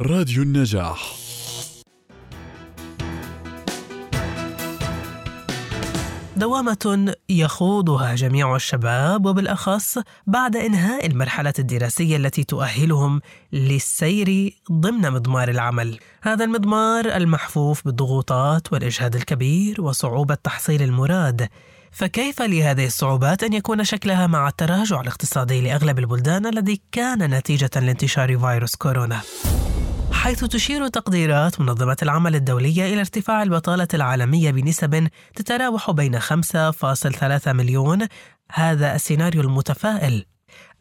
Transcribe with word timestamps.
راديو 0.00 0.42
النجاح 0.42 1.14
دوامة 6.36 7.14
يخوضها 7.28 8.14
جميع 8.14 8.56
الشباب 8.56 9.26
وبالأخص 9.26 9.98
بعد 10.26 10.56
إنهاء 10.56 11.06
المرحلة 11.06 11.52
الدراسية 11.58 12.16
التي 12.16 12.44
تؤهلهم 12.44 13.20
للسير 13.52 14.54
ضمن 14.72 15.10
مضمار 15.10 15.48
العمل. 15.48 15.98
هذا 16.22 16.44
المضمار 16.44 17.16
المحفوف 17.16 17.84
بالضغوطات 17.84 18.72
والإجهاد 18.72 19.16
الكبير 19.16 19.80
وصعوبة 19.80 20.34
تحصيل 20.34 20.82
المراد. 20.82 21.48
فكيف 21.92 22.42
لهذه 22.42 22.86
الصعوبات 22.86 23.42
أن 23.42 23.52
يكون 23.52 23.84
شكلها 23.84 24.26
مع 24.26 24.48
التراجع 24.48 25.00
الاقتصادي 25.00 25.60
لأغلب 25.60 25.98
البلدان 25.98 26.46
الذي 26.46 26.80
كان 26.92 27.34
نتيجة 27.34 27.70
لانتشار 27.76 28.38
فيروس 28.38 28.74
كورونا؟ 28.76 29.20
حيث 30.24 30.44
تشير 30.44 30.88
تقديرات 30.88 31.60
منظمة 31.60 31.96
العمل 32.02 32.34
الدولية 32.34 32.92
إلى 32.92 33.00
ارتفاع 33.00 33.42
البطالة 33.42 33.88
العالمية 33.94 34.50
بنسب 34.50 35.08
تتراوح 35.34 35.90
بين 35.90 36.20
5.3 36.20 37.52
مليون. 37.52 38.06
هذا 38.52 38.94
السيناريو 38.94 39.42
المتفائل. 39.42 40.24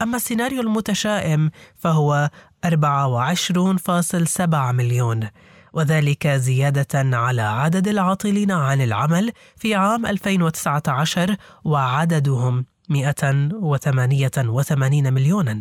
أما 0.01 0.17
السيناريو 0.17 0.61
المتشائم 0.61 1.51
فهو 1.75 2.29
24.7 2.65 4.71
مليون 4.71 5.29
وذلك 5.73 6.27
زيادة 6.27 7.17
على 7.17 7.41
عدد 7.41 7.87
العاطلين 7.87 8.51
عن 8.51 8.81
العمل 8.81 9.31
في 9.57 9.75
عام 9.75 10.05
2019 10.05 11.35
وعددهم 11.63 12.65
188 12.89 15.13
مليونا. 15.13 15.59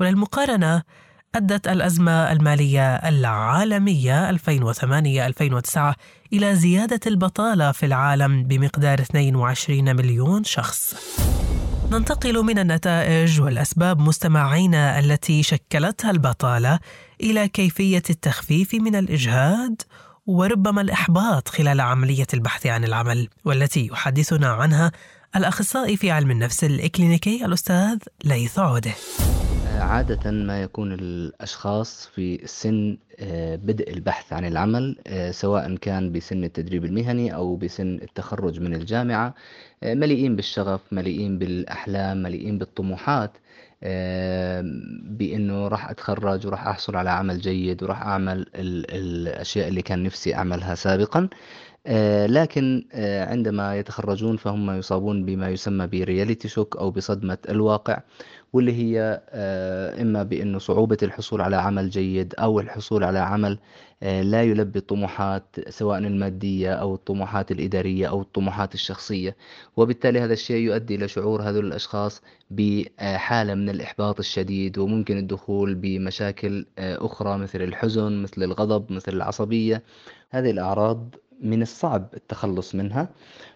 وللمقارنة 0.00 0.82
أدت 1.34 1.68
الأزمة 1.68 2.32
المالية 2.32 2.94
العالمية 2.94 4.32
2008-2009 4.32 4.38
إلى 6.32 6.54
زيادة 6.54 7.00
البطالة 7.06 7.72
في 7.72 7.86
العالم 7.86 8.44
بمقدار 8.44 9.00
22 9.00 9.96
مليون 9.96 10.44
شخص. 10.44 10.94
ننتقل 11.92 12.42
من 12.42 12.58
النتائج 12.58 13.40
والأسباب 13.40 14.00
مستمعينا 14.00 14.98
التي 14.98 15.42
شكلتها 15.42 16.10
البطالة 16.10 16.78
إلى 17.20 17.48
كيفية 17.48 18.02
التخفيف 18.10 18.74
من 18.74 18.96
الإجهاد 18.96 19.82
وربما 20.26 20.80
الإحباط 20.80 21.48
خلال 21.48 21.80
عملية 21.80 22.26
البحث 22.34 22.66
عن 22.66 22.84
العمل 22.84 23.28
والتي 23.44 23.86
يحدثنا 23.86 24.48
عنها 24.48 24.92
الأخصائي 25.36 25.96
في 25.96 26.10
علم 26.10 26.30
النفس 26.30 26.64
الإكلينيكي 26.64 27.44
الأستاذ 27.44 27.98
ليث 28.24 28.58
عوده. 28.58 28.94
عادة 29.80 30.30
ما 30.30 30.62
يكون 30.62 30.92
الأشخاص 30.92 32.06
في 32.06 32.46
سن 32.46 32.98
آه، 33.09 33.09
بدء 33.56 33.90
البحث 33.90 34.32
عن 34.32 34.44
العمل 34.44 34.96
آه، 35.06 35.30
سواء 35.30 35.76
كان 35.76 36.12
بسن 36.12 36.44
التدريب 36.44 36.84
المهني 36.84 37.34
أو 37.34 37.56
بسن 37.56 37.94
التخرج 37.94 38.60
من 38.60 38.74
الجامعة 38.74 39.34
آه، 39.82 39.94
مليئين 39.94 40.36
بالشغف 40.36 40.80
مليئين 40.92 41.38
بالأحلام 41.38 42.22
مليئين 42.22 42.58
بالطموحات 42.58 43.30
بأنه 45.02 45.68
راح 45.68 45.90
أتخرج 45.90 46.46
وراح 46.46 46.66
أحصل 46.66 46.96
على 46.96 47.10
عمل 47.10 47.38
جيد 47.38 47.82
وراح 47.82 48.02
أعمل 48.02 48.46
الأشياء 48.54 49.68
اللي 49.68 49.82
كان 49.82 50.02
نفسي 50.02 50.34
أعملها 50.34 50.74
سابقا. 50.74 51.28
لكن 52.26 52.84
عندما 53.28 53.76
يتخرجون 53.78 54.36
فهم 54.36 54.70
يصابون 54.70 55.24
بما 55.24 55.48
يسمى 55.48 55.86
برياليتي 55.86 56.48
شوك 56.48 56.76
أو 56.76 56.90
بصدمة 56.90 57.38
الواقع 57.48 58.00
واللي 58.52 58.72
هي 58.72 59.22
آه، 59.30 60.02
إما 60.02 60.22
بأنه 60.22 60.58
صعوبة 60.58 60.96
الحصول 61.02 61.40
على 61.40 61.56
عمل 61.56 61.90
جيد 61.90 62.34
أو 62.38 62.60
الحصول 62.60 63.04
على 63.04 63.09
عمل 63.18 63.58
آه، 64.02 64.22
لا 64.22 64.42
يلبي 64.42 64.78
الطموحات 64.78 65.56
سواء 65.68 65.98
المادية 65.98 66.72
أو 66.74 66.94
الطموحات 66.94 67.50
الإدارية 67.50 68.08
أو 68.08 68.20
الطموحات 68.20 68.74
الشخصية. 68.74 69.36
وبالتالي 69.76 70.20
هذا 70.20 70.32
الشيء 70.32 70.56
يؤدي 70.56 70.94
إلى 70.94 71.08
شعور 71.08 71.42
هذول 71.42 71.66
الأشخاص 71.66 72.22
بحالة 72.50 73.54
من 73.54 73.68
الإحباط 73.68 74.18
الشديد 74.18 74.78
وممكن 74.78 75.18
الدخول 75.18 75.74
بمشاكل 75.74 76.66
آه، 76.78 77.06
أخرى 77.06 77.38
مثل 77.38 77.62
الحزن 77.62 78.22
مثل 78.22 78.42
الغضب 78.42 78.92
مثل 78.92 79.12
العصبية. 79.12 79.82
هذه 80.30 80.50
الأعراض 80.50 81.14
من 81.40 81.62
الصعب 81.62 82.08
التخلص 82.14 82.74
منها 82.74 83.08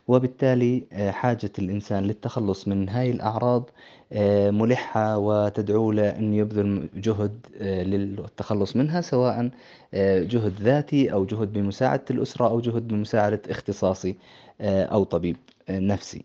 وبالتالي 0.09 0.85
حاجة 1.11 1.51
الإنسان 1.59 2.05
للتخلص 2.05 2.69
من 2.69 2.89
هاي 2.89 3.11
الأعراض 3.11 3.71
آه، 4.13 4.51
ملحة 4.51 5.19
وتدعو 5.19 5.93
له 5.93 6.11
أن 6.19 6.35
يبذل 6.35 6.89
جهد 6.95 7.47
آه، 7.61 7.83
للتخلص 7.83 8.77
منها 8.77 9.01
سواء 9.01 9.51
آه، 9.95 10.23
جهد 10.23 10.61
ذاتي 10.61 11.13
أو 11.13 11.25
جهد 11.25 11.53
بمساعدة 11.53 12.05
الأسرة 12.11 12.49
أو 12.49 12.61
جهد 12.61 12.89
بمساعدة 12.89 13.43
اختصاصي 13.51 14.17
أو 14.61 15.05
طبيب. 15.05 15.37
نفسي. 15.71 16.25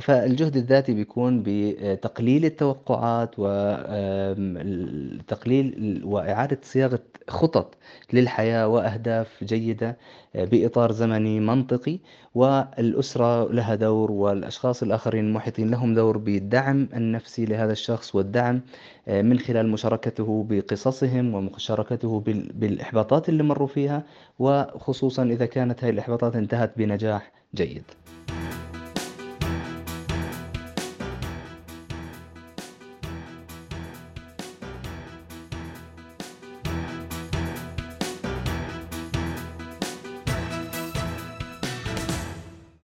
فالجهد 0.00 0.56
الذاتي 0.56 0.94
بيكون 0.94 1.42
بتقليل 1.46 2.44
التوقعات 2.44 3.30
وتقليل 4.86 6.00
وإعادة 6.04 6.58
صياغة 6.62 7.00
خطط 7.28 7.74
للحياة 8.12 8.68
وأهداف 8.68 9.44
جيدة 9.44 9.96
بإطار 10.34 10.92
زمني 10.92 11.40
منطقي 11.40 11.98
والأسرة 12.34 13.52
لها 13.52 13.74
دور 13.74 14.10
والأشخاص 14.12 14.82
الآخرين 14.82 15.24
المحيطين 15.24 15.70
لهم 15.70 15.94
دور 15.94 16.18
بالدعم 16.18 16.88
النفسي 16.94 17.44
لهذا 17.44 17.72
الشخص 17.72 18.14
والدعم 18.14 18.60
من 19.08 19.38
خلال 19.38 19.68
مشاركته 19.68 20.46
بقصصهم 20.50 21.34
ومشاركته 21.34 22.20
بالإحباطات 22.54 23.28
اللي 23.28 23.42
مروا 23.42 23.68
فيها 23.68 24.02
وخصوصا 24.38 25.22
إذا 25.24 25.46
كانت 25.46 25.84
هذه 25.84 25.90
الإحباطات 25.90 26.36
انتهت 26.36 26.72
بنجاح 26.78 27.32
جيد. 27.54 27.82